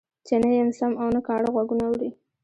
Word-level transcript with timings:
چې 0.25 0.35
نه 0.41 0.49
يې 0.55 0.63
سم 0.77 0.91
او 1.01 1.07
نه 1.15 1.21
کاڼه 1.27 1.49
غوږونه 1.53 1.83
اوري. 1.87 2.09